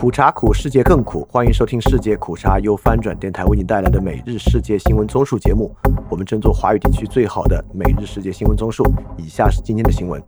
[0.00, 1.28] 苦茶苦，世界更苦。
[1.30, 5.76] 欢迎收听世界苦茶由翻转电台为你带来的每日世界新闻综述节目。
[6.08, 8.82] 我们争做华语地区最好的每日世界新闻综述。
[9.18, 10.18] 以下是今天的新闻。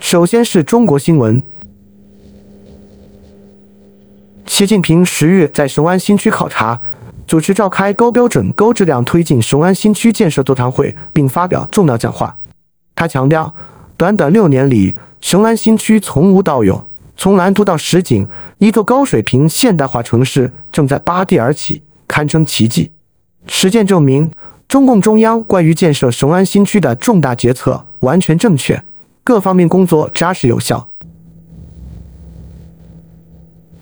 [0.00, 1.42] 首先是中国新闻。
[4.46, 6.80] 习近平十月在雄安新区考察，
[7.26, 12.38] 主持召开高标准、高质量推进雄安新区建设座谈会，并发表重要讲话。
[12.94, 13.54] 他强调。
[13.96, 16.86] 短短六年里，雄安新区从无到有，
[17.16, 18.28] 从蓝图到实景，
[18.58, 22.92] 一座高水平现代化城市正在拔地而起，堪称奇迹。
[23.46, 24.30] 实践证明，
[24.68, 28.82] 中共中央关于建设雄安新区的重大决策完全正确，
[29.24, 30.88] 各方面工作扎实有效。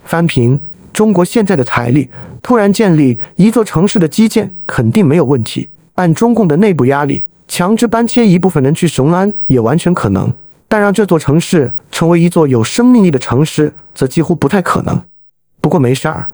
[0.05, 0.61] 翻平，
[0.93, 2.09] 中国现在的财力，
[2.41, 5.69] 突然建立一座城市的基建肯定没有问题。
[5.95, 7.25] 按中共的内部压力。
[7.57, 10.29] 强制搬迁一部分人去雄安也完全可能，
[10.67, 15.01] 但让这座城市成为一座有生命力的城市，则几乎不太可能。
[15.61, 16.29] 不过没事儿，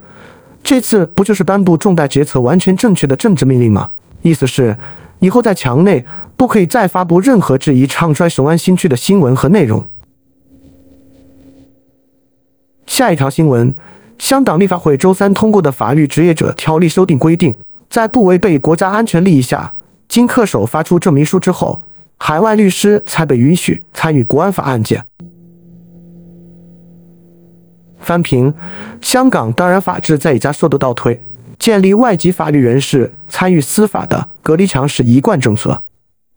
[0.63, 3.91] 这次不就是颁布重大决策完全正确的政治命令吗？
[4.23, 4.75] 意思是
[5.19, 6.03] 以后在墙内
[6.39, 9.85] 不可以再发布任何质疑唱衰雄安新区的新闻和内容。
[12.87, 13.75] 下一条新闻：
[14.19, 17.55] 香港立法会周三通过的法律职业者条例修订规定，
[17.91, 19.75] 在不违背国家安全利益下。
[20.11, 21.81] 经恪守发出证明书之后，
[22.19, 25.05] 海外律师才被允许参与国安法案件。
[28.01, 28.53] 翻评：
[29.01, 31.23] 香港当然法治在一家速度倒退，
[31.61, 35.81] 建立外籍法律人士参与司法的隔离墙是一贯政策。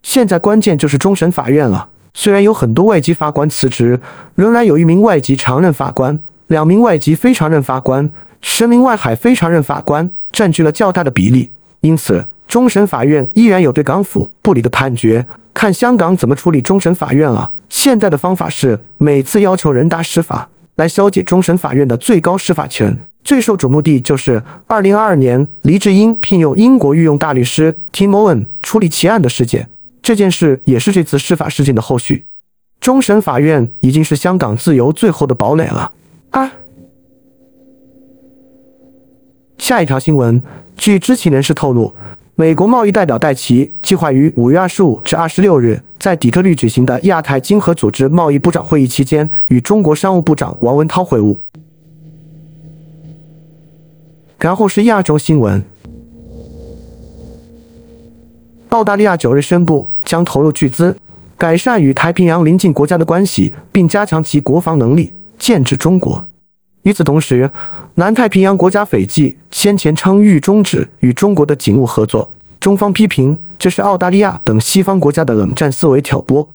[0.04, 1.90] 现在关键就是终审法院了。
[2.14, 4.00] 虽然有很多外籍法官辞职，
[4.36, 8.08] 仍然有一名外籍常任法官、两名外籍非常任法官、
[8.40, 11.50] 十名外海非常任法官占据了较大的比例，
[11.82, 12.28] 因此。
[12.54, 17.52] 终审法院依然有对港府不理的判决，看香港怎么处理终审法院了。
[17.68, 22.96] 现在的方法是每次要求人大释法来消解终审法院的最高司法权。
[23.24, 29.68] 最受瞩目的就是二零二二年黎智英聘用英国御用大律师 Tim Owen 处理其案的事件。
[30.04, 32.28] 这件事也是这次施法事件的后续。
[32.80, 35.92] 终审法院已经是香港自由最后的堡垒了。
[36.30, 36.52] 啊！
[39.58, 40.40] 下一条新闻，
[40.78, 41.92] 据知情人士透露。
[42.36, 51.38] 美国贸易代表戴奇计划于五月二十五至二十六日在底特律举行的亚太经合组织贸易部长会议期间与中国商务部长王文涛会晤。
[54.40, 55.64] 然后是亚洲新闻：
[58.70, 60.98] 澳大利亚九日宣布将投入巨资
[61.38, 66.26] 改善与太平洋邻近国家的关系，并加强其国防能力，建制中国。
[66.84, 67.50] 与此同时，
[67.96, 76.48] 南太平洋国家斐济先前称欲终止与中国的警务合作，中方批评这是澳大利亚等西方国家的冷战思维挑拨。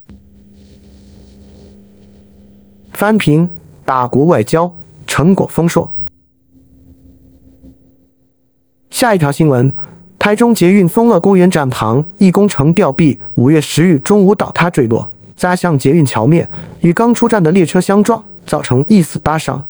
[2.93, 3.49] 翻评
[3.85, 4.71] 大国外交
[5.07, 5.91] 成果丰硕。
[8.91, 9.73] 下一条新闻：
[10.19, 16.47] 台中捷运丰乐公园站旁一工程吊臂，五月十日中午倒塌坠落，砸向捷运桥面，
[16.81, 19.65] 与刚出站的列车相撞，造成一死八伤。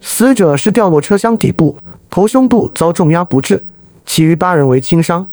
[0.00, 1.76] 死者是掉落车厢底部，
[2.08, 3.64] 头胸部遭重压不治，
[4.04, 5.26] 其余八人为轻伤。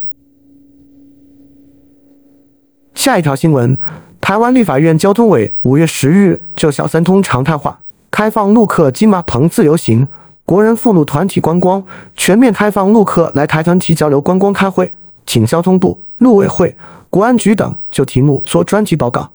[2.95, 3.77] 下一条新闻：
[4.21, 10.07] 台湾立法院交通委五月十日就小三通常态化、开放陆客金马棚自由行、
[10.45, 11.83] 国人赴陆团体观光、
[12.15, 14.93] 全面开放陆客来台团体交流观光开会，
[15.25, 16.75] 请交通部、陆委会、
[17.09, 19.29] 国安局等就题目做专题报告。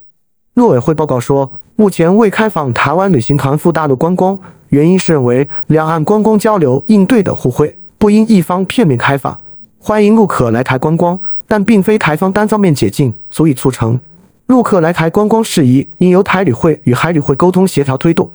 [0.59, 4.37] 陆委会报告说，目前未开放台湾旅行团赴大陆观光。
[4.71, 9.41] 原因是认为两岸观光交流应对等互惠，不应一方片面开放。
[9.79, 14.01] 欢迎陆客来台观光，但并非台方单方面解禁，足以促成
[14.47, 18.29] 陆客来台观光事宜应由台旅会与海旅会沟通协调推动。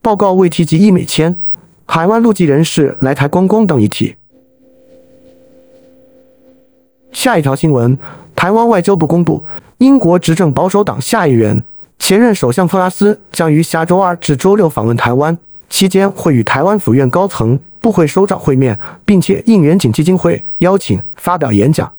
[0.00, 1.36] 报告未提及一美签、
[1.84, 4.16] 海外陆籍人士来台观光等议题。
[7.12, 7.98] 下一条新闻：
[8.34, 9.44] 台湾外交部公布，
[9.78, 11.62] 英国执政保守党下议员、
[12.00, 15.38] 前任首相特拉斯将于下周二至周六访问台湾。
[15.70, 21.92] 期间会与台湾府院高层、部会首长会面，并且应援景基金会邀请发表演讲。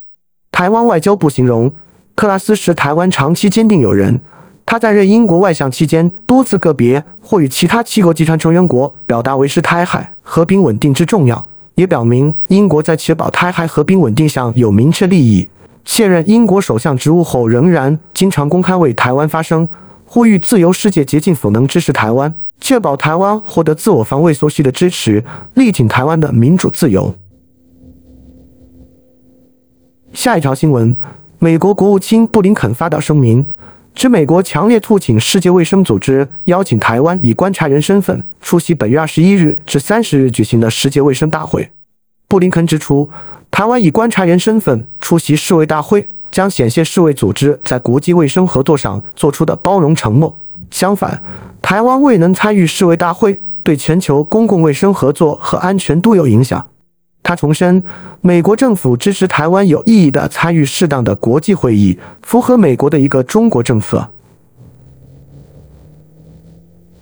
[0.52, 1.72] 台湾外交部形容
[2.16, 4.20] 克拉斯是台湾长期坚定友人，
[4.66, 15.48] 他在任英国外相期间多次个别或与其他七国集团成员国表达维持台海和平稳定之重要，也表明英国在确保台海和平稳定上有明确利益。
[15.86, 19.68] 卸任英国首相职务后，仍然经常公开为台湾发声，
[20.06, 22.34] 呼吁自由世界竭尽所能支持台湾。
[22.62, 25.24] 确保台湾获得自我防卫所需的支持，
[25.54, 27.16] 力挺台湾的民主自由。
[30.12, 30.96] 下一条新闻：
[31.40, 33.46] 美国国务卿布林肯发表声明，
[33.96, 41.72] 指美国强烈促请世界卫生组织邀请台湾以观察人身份出席本月二十一日至三十日举行的世界卫生大会。
[42.28, 43.10] 布林肯指出，
[43.52, 50.38] 台湾以观察员身份出席世卫大会，将显现世卫组织在国际卫生合作上做出的包容承诺。
[50.72, 51.22] 相反，
[51.62, 56.68] 台湾未能参与世卫大会，对全球公共卫生合作和安全都有影响。
[57.22, 57.84] 他重申，
[58.22, 64.10] 美国政府支持台湾有意义的参与适当的国际会议，符合美国的一个中国政策。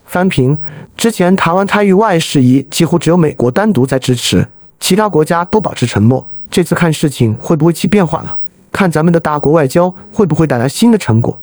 [0.05, 0.57] 翻评
[0.95, 4.47] 之前，台湾参与外事宜几乎只有美国单独在支持，
[4.79, 6.27] 其他国家都保持沉默。
[6.49, 8.39] 这次看事情会不会起变化了？
[8.71, 11.39] 看咱们的大国外交会不会带来新的成果？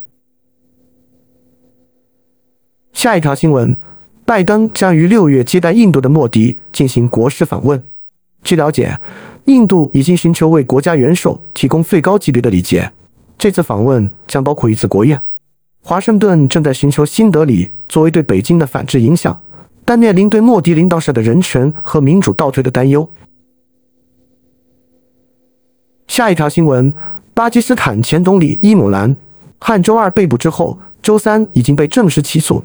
[2.92, 3.76] 下一条新闻：
[4.24, 7.82] 拜登将于六月接待印度的莫迪进行国事访问。
[8.42, 8.98] 据了解，
[9.46, 12.92] 印度已经寻求为国家元首提供最高级别的礼节。
[13.36, 15.20] 这次访问将包括一次国宴。
[15.82, 19.38] 华盛顿正在寻求新德里作为对北京的反制影响，
[19.84, 23.10] 但面临对莫迪领导下的人权和民主倒退的担忧。
[26.14, 26.94] 下一条新闻：
[27.34, 29.16] 巴基斯坦前总理伊姆兰
[29.58, 32.64] 汉周二被捕之后，周三已经被正式起诉。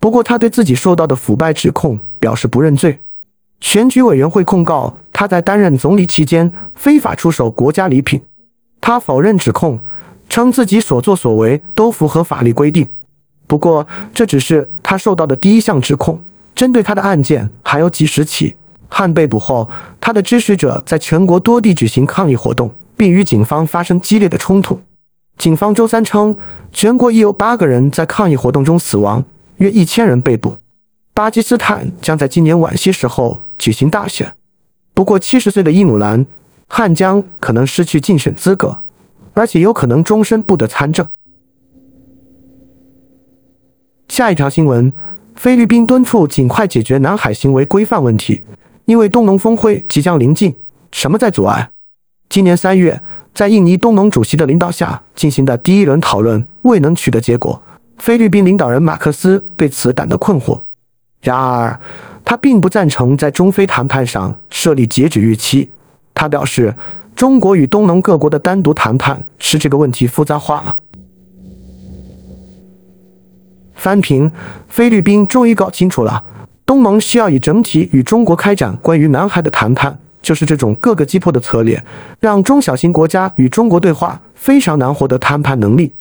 [0.00, 2.98] 不过，他对自己受到的腐败指控表示不认罪。
[3.60, 8.20] 选举委员会控告他在担任总理期间非法出售国家礼品，
[8.80, 9.78] 他否认指控，
[10.28, 12.88] 称自己所作所为都符合法律规定。
[13.46, 16.20] 不过，这只是他受到的第一项指控，
[16.56, 18.56] 针对他的案件还有几十起。
[18.92, 19.70] 汉被捕后，
[20.00, 22.68] 他的支持者在全国多地举行抗议活动，
[23.00, 24.78] 并与警方发生激烈的冲突。
[25.38, 26.36] 警方周三称，
[26.70, 29.24] 全国已有八个人在抗议活动中死亡，
[29.56, 30.58] 约一千人被捕。
[31.14, 34.30] 巴基斯坦将在今年晚些时候举行大选，
[34.92, 36.26] 不过七十岁的伊姆兰·
[36.68, 38.76] 汗将可能失去竞选资格，
[39.32, 41.08] 而且有可能终身不得参政。
[44.08, 44.92] 下一条新闻：
[45.36, 48.42] 菲律宾敦促尽快解决南海行为规范问题，
[48.84, 50.54] 因为东盟峰会即将临近，
[50.92, 51.70] 什么在阻碍？
[52.30, 53.02] 今年三月，
[53.34, 57.60] 在印尼东盟主席的领导下进行的第一轮讨论未能取得结果，
[57.98, 60.60] 菲律宾领导人马克思对此感到困惑。
[61.22, 61.80] 然而，
[62.24, 65.72] 他并不赞成在中非谈判上设立截止日期。
[66.14, 66.72] 他表示，
[67.16, 70.78] 中国与东盟各国的单独谈判使这个问题复杂化了。
[73.74, 74.30] 翻评：
[74.68, 76.22] 菲律宾终于搞清楚了，
[76.64, 81.82] 东盟需要以整体与中国开展关于南海的谈判，就是这种各个击破的策略，
[82.20, 85.92] 让中小型国家与中国对话非常难获得谈判能力。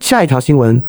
[0.00, 0.82] 下一条新闻。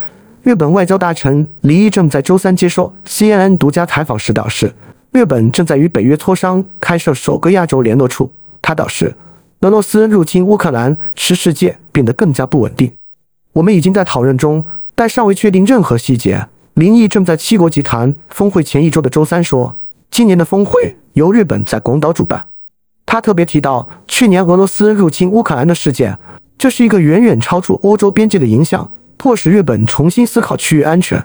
[0.43, 4.73] 日本外交大臣李义正在周三接受 CNN 独家采访时表示，
[5.11, 8.31] 日本正在与北约磋商开设首个亚洲联络处。
[8.59, 9.13] 他表示，
[9.59, 12.91] 俄罗斯入侵乌克兰使世界变得更加不稳定。
[13.53, 14.65] 我们已经在讨论中，
[14.95, 16.47] 但尚未确定任何细节。
[16.73, 19.75] 林毅正在七国集团峰会前一周的周三说，
[20.11, 22.45] 今年的峰会由日本在广岛主办。
[23.05, 26.17] 他特别提到去年俄罗斯入侵乌克兰的事件，
[26.57, 28.91] 这是一个远远超出欧洲边界的影响。
[29.17, 31.23] 迫使日本重新思考区域安全。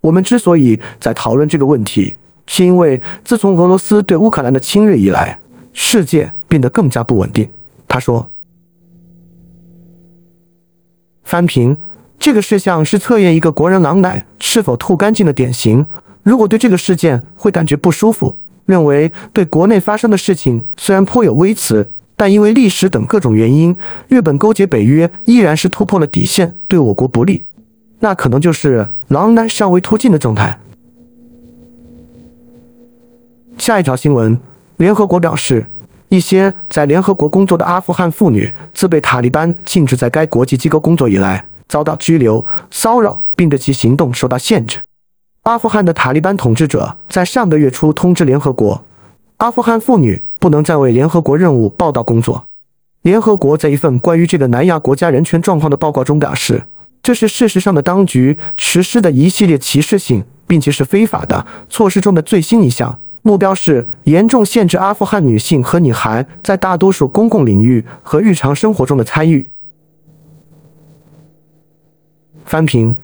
[0.00, 2.16] 我们之所以在讨论这个问题，
[2.46, 5.38] 是因为自从俄罗斯对乌克兰的侵略以来，
[5.72, 7.48] 世界变得更加不稳定。
[7.86, 8.28] 他说
[11.22, 11.76] ：“翻评
[12.18, 15.86] 这个事项是测验一个国人狼奶是否吐干净的典型。
[16.28, 23.74] 如果对这个事件会感觉不舒服，认为对国内发生的事情虽然颇有微词。”但因为历史等各种原因，
[24.08, 27.44] 日本勾结北约依然是突破了底线，对我国不利，
[28.00, 30.58] 那可能就是狼男尚未突进的状态。
[33.56, 34.36] 下一条新闻，
[34.78, 35.64] 联合国表示，
[36.08, 44.78] 一些在联合国工作的阿富汗妇女，自被塔利班禁止在该国际机构工作以来，遭到拘留、骚扰，并对其行动受到限制。
[45.48, 48.84] 阿富汗的塔利班统治者在上个月初通知联合国，
[49.38, 50.22] 阿富汗妇女。
[50.40, 52.44] 不能再为联合国任务报道工作。
[53.02, 56.62] 联合国在一份关于这个南亚国家人权状况的报告中表示，
[57.02, 69.48] 这是事实上的当局实施的一系列歧视性并且是非法的措施中的最新一项，目标是严重限制阿富汗女性和女孩在大多数公共领域和日常生活中的参与。
[72.44, 72.94] 翻评，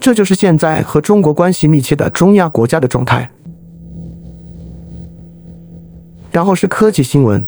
[0.00, 3.30] 这就是现在和中国关系密切的中亚国家的状态。
[6.30, 7.44] 然后是科技新闻。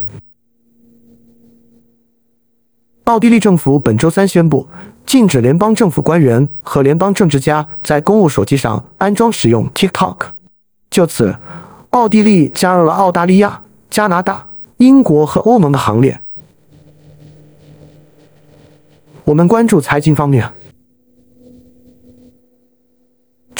[3.04, 4.66] 奥地利政府本周三宣布，
[5.06, 10.16] 禁止联邦政府官员和联邦政治家在公务手机上安装使用 TikTok。
[10.90, 11.36] 就此，
[11.90, 16.20] 奥地利加入了澳大利亚、加拿大、英国和欧盟的行列。
[19.24, 20.50] 我们关注财经方面。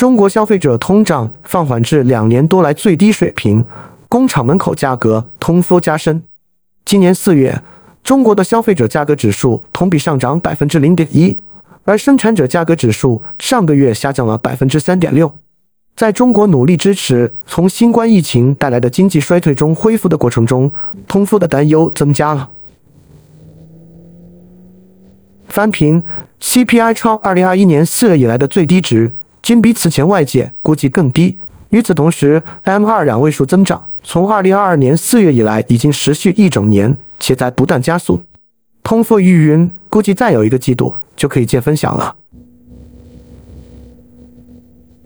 [0.00, 3.62] 中国消费者通胀放缓至两年多来最低水平，
[4.08, 6.22] 工厂门口价格通缩加深。
[6.86, 7.60] 今年四月，
[8.02, 11.38] 中国的消费者价格指数同比上涨百分之零点一，
[11.84, 15.30] 而生产者价格指数上个月下降了百分之三点六。
[15.94, 20.72] 在中国努力支持从新冠疫情带来的经济衰退中恢复的过程中，
[21.06, 22.48] 通缩的担忧增加了。
[25.48, 26.02] 翻平
[26.40, 29.12] ，CPI 超二零二一年四月以来的最低值。
[29.50, 31.36] 均比此前外界估计更低。
[31.70, 38.22] 与此同时，M2 两位数增长从2022年4月以来已经持续一整年，且在不断加速。
[38.84, 42.14] 通缩预云，估计再有一个季度就可以见分晓了。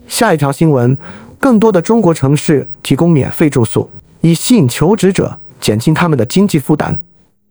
[0.06, 0.94] 下一条新闻：
[1.38, 3.88] 更多的中国城市提供免费住宿，
[4.20, 7.00] 以吸引求职者，减轻他们的经济负担。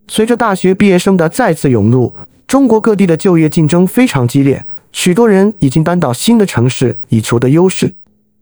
[0.07, 2.13] 随着大学毕业生的再次涌入，
[2.45, 4.63] 中国各地的就业竞争非常激烈。
[4.93, 7.93] 许多人已经搬到新的城市以求得优势，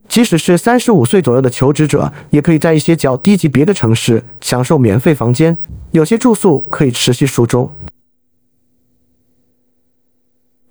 [0.08, 5.58] 即使是三十五岁左右的求职者，也可以在一些较低级别的城市享受免费房间，
[5.92, 7.72] 有些住宿可以持续数周。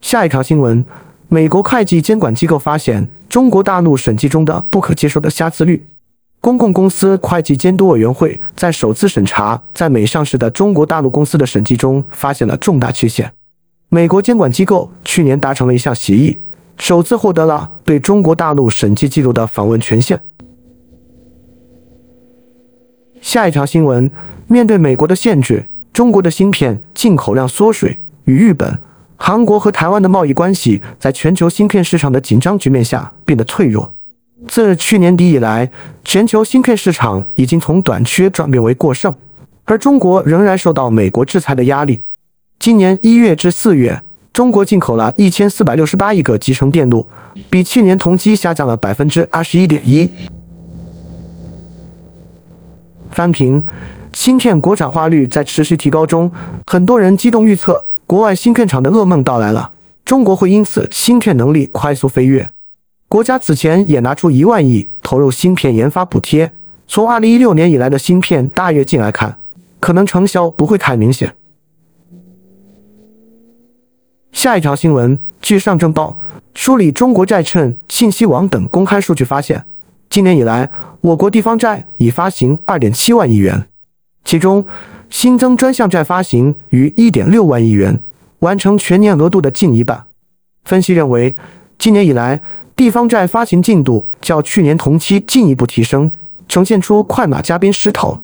[0.03, 0.85] 下一条新闻：
[1.29, 5.89] 美国会计监管机构发现中国大陆审计中的不可接受的瑕疵率。
[6.43, 13.33] 公共公司会计监督委员会在首次审查在美上市的中国大陆公司的审计中发现了重大缺陷。
[13.93, 16.39] 美国监管机构去年达成了一项协议，
[16.79, 20.21] 首次获得了对中国大陆审计记录的访问权限。
[23.21, 24.09] 下一条新闻：
[24.47, 28.79] 面对美国的限制，中国的芯片进口量缩水，与日本、
[29.17, 33.93] 韩国和台湾的贸易关系在全球芯片市场的紧张局面下变得脆弱。
[34.47, 35.69] 自去年底以来，
[36.05, 39.13] 全球芯片市场已经从短缺转变为过剩，
[39.65, 42.03] 而中国仍然受到美国制裁的压力。
[42.61, 44.03] 今年一月至四月，
[44.35, 47.07] 中国进口了一千四百六十八亿个集成电路，
[47.49, 50.07] 比去年同期下降了百分之二十一点一。
[53.11, 53.65] 翻平，
[54.13, 56.31] 芯片国产化率在持续提高中，
[56.67, 59.71] 很多人激动预测，国外芯片厂的噩梦到来了，
[60.05, 62.51] 中国会因此芯片能力快速飞跃。
[63.09, 66.53] 国家此前也拿出一万亿投入芯片研发补贴，
[66.87, 69.39] 从二零一六年以来的芯片大跃进来看，
[69.81, 71.35] 可能成效不会太明显。
[74.33, 76.19] 下一条新闻，据上证报
[76.55, 79.65] 梳理中国债券信息网等公开数据发现，
[80.09, 80.71] 今年以来，
[81.01, 83.67] 我国地方债已发行二点七万亿元，
[84.25, 84.65] 其中
[85.11, 88.01] 新增专项债发行逾一点六万亿元，
[88.39, 90.07] 完成全年额度的近一半。
[90.65, 91.35] 分析认为，
[91.79, 92.41] 今年以来
[92.77, 96.11] 地方债发行进度较去年同期进一步提升，
[96.49, 98.21] 呈现出快马加鞭势头。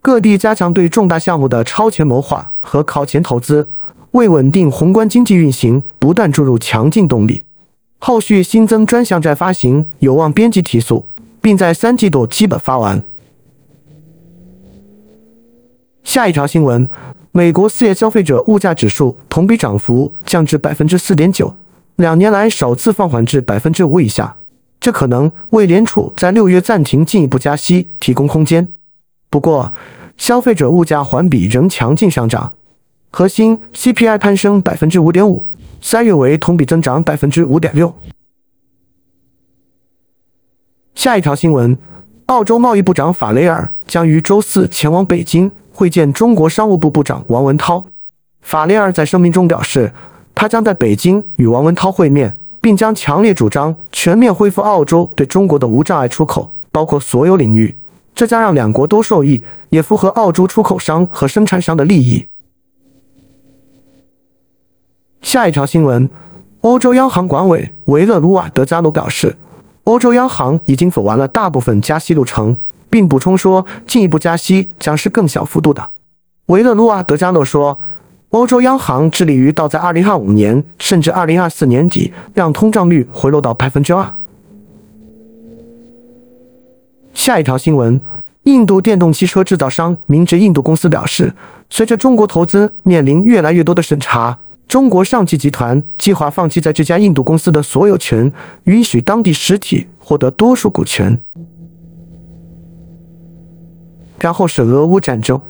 [0.00, 3.68] 各地加强对重大项目的超前谋划和考前投资。
[4.12, 7.44] 为稳定宏观经济运行，不断注入强劲动力。
[7.98, 11.06] 后续新增专项债发行有望边际提速，
[11.40, 13.02] 并在三季度基本发完。
[16.02, 16.88] 下一条新闻：
[17.30, 21.54] 美国四月消费者物价指数同比涨幅降至百分之四点九，
[21.96, 24.36] 两年来首次放缓至百分之五以下。
[24.80, 28.66] 这可能为联储在六月暂停进一步加息提供空间。
[29.30, 29.72] 不过，
[30.18, 32.52] 消费者物价环比仍强劲上涨。
[33.14, 35.44] 核心 CPI 攀升百分之五点五，
[35.82, 37.94] 三月为同比增长百分之五点六。
[40.94, 41.76] 下一条新闻：
[42.26, 47.84] 澳洲贸易部长法雷尔将于周四前往北京会见中国商务部部长王文涛。
[48.40, 49.92] 法雷尔在声明中表示，
[50.34, 57.76] 他将在北京与王文涛会面，并将强烈主张全面恢复澳洲对中国的无障碍出口，包括所有领域。
[58.14, 62.26] 这将让两国都受益，也符合澳洲出口商和生产商的利益。
[65.22, 66.10] 下一条新闻，
[66.62, 69.36] 欧洲央行管委维勒鲁瓦德加诺表示，
[69.84, 72.56] 欧洲央行已经走完了大部分加息路程，
[72.90, 75.90] 并补充说，进一步加息将是更小幅度的。
[76.46, 77.78] 维勒鲁瓦德加诺说，
[78.30, 84.14] 欧洲央行致力于到在二零二五年甚至二零二四年底，让通胀率回落到百分之二。
[87.14, 88.00] 下一条新闻，
[88.42, 91.32] 印度电动汽车制造商明治印度公司表示，
[91.70, 94.36] 随着中国投资面临越来越多的审查。
[94.68, 98.32] 中国上汽集团计划放弃在这家印度公司的所有权，
[98.64, 101.18] 允许当地实体获得多数股权。
[104.18, 105.40] 然后是俄乌战争。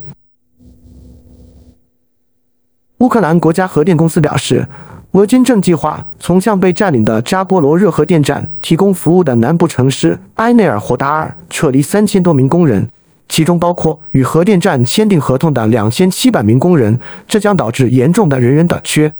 [2.98, 4.66] 乌克兰国家核电公司表示，
[5.12, 12.88] 俄军正计划从向被占领的扎波罗热核电站提供服务的南部城市埃内尔霍达尔撤离三千多名工人。
[13.32, 19.14] 其中包括与核电站签订合同的两千七百名工人，这将导致严重的人员短缺。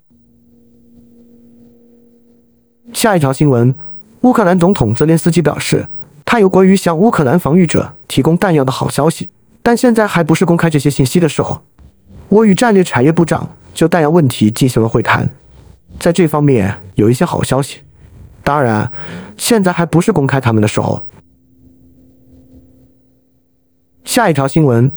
[2.93, 3.73] 下一条新闻，
[4.21, 5.87] 乌克兰总统泽连斯基表示，
[6.23, 9.31] 他有关于向乌克兰防御者提供弹药的好消息，
[9.63, 11.63] 但现在还不是公开这些信息的时候。
[12.29, 15.27] 我与战略产业部长就弹药问题进行了会谈，
[15.99, 17.79] 在这方面有一些好消息。
[18.43, 18.91] 当然，
[19.37, 21.01] 现在还不是公开他们的时候。
[24.13, 24.91] 下一条新闻：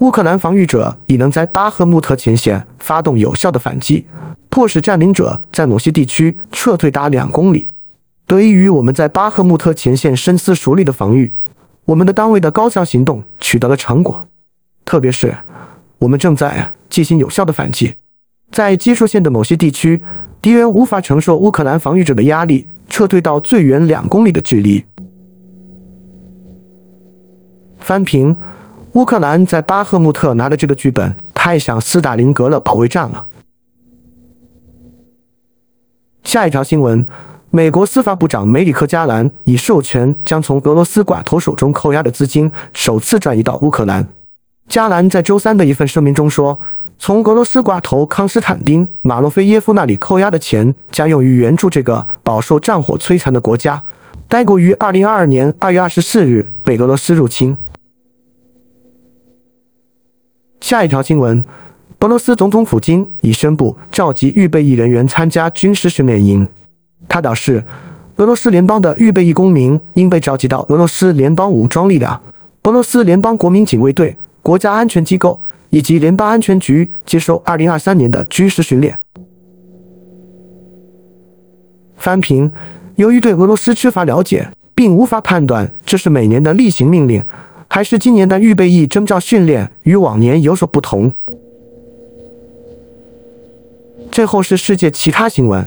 [0.00, 4.04] 乌克兰防御者已能在巴赫穆特前线发动有效的反击，
[4.50, 7.70] 迫使占领者在某些地区撤退达两公里。
[8.26, 11.32] 得益于我们在巴赫穆特前线深思熟虑的防御，
[11.86, 14.28] 我们的单位的高效行动取得了成果。
[14.84, 15.34] 特别是，
[16.00, 17.94] 我们正在进行有效的反击，
[18.50, 20.02] 在基础线的某些地区，
[20.42, 22.66] 敌人无法承受乌克兰防御者的压力。
[22.90, 24.84] 撤退到最远两公里的距离。
[27.78, 28.36] 翻平，
[28.98, 33.24] 乌克兰在巴赫穆特拿的这个剧本太像斯大林格勒保卫战了。
[36.24, 37.06] 下一条新闻：
[37.50, 44.04] 美国司法部长梅里克·加兰已授权将从俄罗斯寡头手中扣押的资金首次转移到乌克兰。
[44.66, 46.58] 加兰在周三的一份声明中说。
[47.00, 53.80] 从俄罗斯寡头康斯坦丁·马洛菲耶夫那里扣押的钱将用于援助这个饱受战火摧残的国家。
[54.28, 57.56] 该国于二零二二年二月二十四日被俄罗斯入侵。
[60.68, 61.42] 下一条新闻：
[62.00, 66.46] 俄罗斯总统普京已宣布召集预备役人员参加军事训练营。
[67.08, 67.64] 他表示，
[68.16, 72.20] 俄罗斯联邦的预备役公民应被召集到俄罗斯联邦武装力量、
[72.64, 75.40] 俄罗斯联邦国民警卫队、国家安全机构。
[75.70, 78.98] 以及联邦安全局接受二零二三年的军事训练。
[81.96, 82.50] 翻评：
[82.96, 87.22] 由于对俄罗斯缺乏了解，并无法判断这是每年的例行命令，
[87.68, 91.12] 还是今年的预备役征召训练与往年有所不同。
[94.10, 95.64] 最后是世界其他新闻：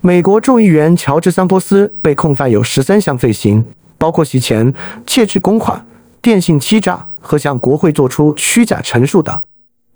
[0.00, 3.64] 美国众议员乔治·桑托斯被控犯有十三项罪行，
[3.98, 4.74] 包括洗钱、
[5.06, 5.86] 窃取公款。
[6.22, 9.40] 电信欺诈和向国会做出虚假陈述等。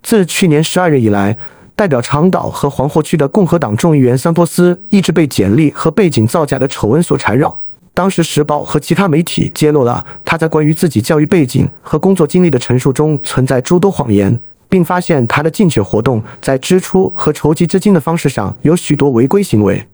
[0.01, 1.37] 自去年十二月以来，
[1.75, 7.60] 代表长岛和黄祸区的共和党众议员桑托斯一直被简历和背景造假的丑闻所缠绕。
[7.93, 19.87] 当时，《时报》和其他媒体揭露了他在关于自己教育背景和工作经历的陈述中存在诸多谎言，并发现他的竞选活动在支出和筹集资金的方式上有许多违规行为。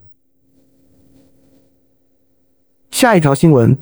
[2.91, 3.77] 下一条新闻。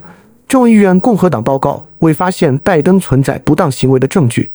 [0.47, 4.51] 众议院共和党报告未发现拜登存在不当行为的证据。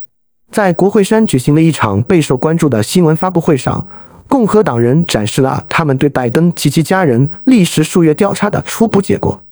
[0.53, 3.85] 在国会山举行了一场备受关注的新闻发布会上，
[4.29, 9.42] 共和党人展示了他们对拜登及其家人历时数月调查的初步结果。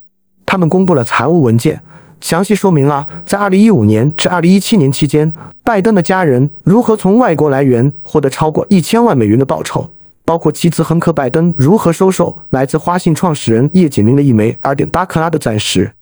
[0.50, 1.78] 他们公布了财务文件，
[2.22, 5.30] 详细说明了在2015年至2017年期间，
[5.62, 9.90] 拜登的家人如何从外国来源获得超过一千万美元的报酬，
[10.24, 15.92] 包括妻子亨克·拜登如何收受来自花信创始人叶锦麟的一枚2.8克拉的钻石。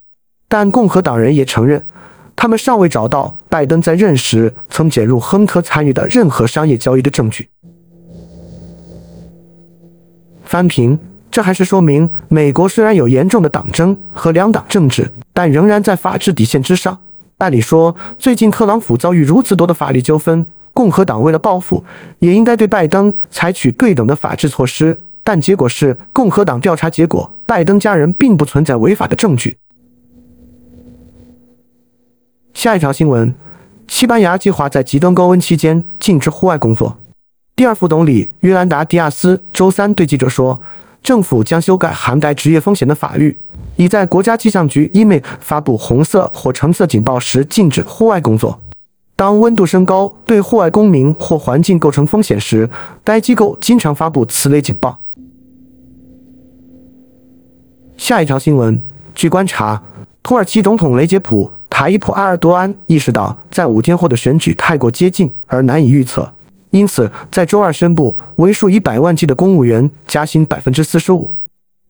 [0.47, 1.85] 但共和党人也承认，
[2.33, 7.49] 他们尚未找到拜登在任时曾卷入亨特参与的任何商业交易的证据。
[10.45, 10.97] 翻评，
[11.37, 16.97] 这还是说明美国虽然有严重的党争和两党政治，但仍然在法治底线之上。
[17.37, 21.83] 按理说，最近特朗普遭遇如此多的法律纠纷，共和党为了报复，
[22.17, 24.99] 也应该对拜登采取对等的法治措施。
[25.23, 29.59] 但结果是，共和党调查结果，拜登家人并不存在违法的证据。
[32.55, 33.31] 下一条新闻：
[33.87, 36.97] 西班牙计划在极端高温期间禁止户外工作。
[37.55, 40.59] 第二副总理约兰达·迪亚斯周三对记者说，
[41.01, 43.37] 政府将修改涵盖职业风险的法律，
[43.75, 48.59] 以在国家气象局 EMA 发布红色或橙色警报时禁止户外工作。
[49.15, 52.69] 当温度升高对户外公民或环境构成风险时，
[53.03, 54.99] 该机构经常发布此类警报。
[57.97, 58.79] 下一条新闻：
[59.15, 59.81] 据观察，
[60.21, 61.51] 土耳其总统雷杰普。
[61.69, 66.33] 塔伊普·埃尔多安意识到，在五天后的选举太过接近而难以预测，
[66.71, 71.31] 因此在周二宣布为数以百万计的公务员加薪百分之四十五。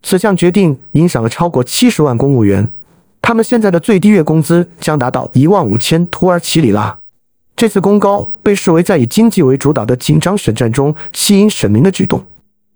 [0.04, 2.70] 此项决定影响了超过七十万公务员，
[3.22, 6.98] 他们现在的最低月工资将达到一万五千土耳其里拉。
[7.56, 12.24] 这次公告被视为在以经济为主导的紧张选战中吸引选民的举动。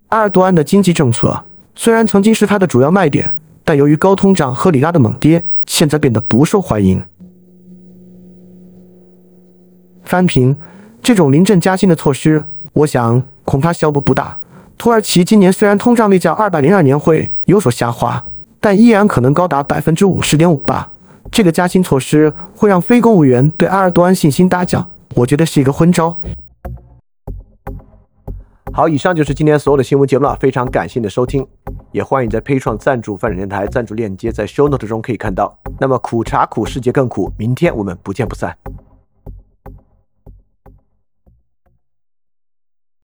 [0.07, 1.43] 埃尔多安的经济政策
[1.75, 5.43] 虽然曾经是他的主要卖点，但由于高通胀和里拉的猛跌。
[5.67, 7.01] 现在变得不受欢迎。
[10.03, 10.53] 翻评
[11.01, 14.37] 这种临阵加薪的措施，我想恐怕效果不大。
[14.77, 18.23] 土耳其今年虽然通胀率较二百零二年会有所下滑，
[18.59, 20.89] 但依然可能高达百分之五十点五八。
[21.31, 26.15] 这个加薪措施会让非公务员对埃尔多安信心大降，我觉得是一个昏招。
[28.73, 31.45] 好，以上就是今天所有的新闻节目了，非常感谢你的收听，
[31.91, 35.57] 也欢迎在 p a 创赞助范展电台赞助链接在 Show Note 中可以看到。
[35.79, 38.55] 那么苦茶苦，世界更苦，明天我们不见不散。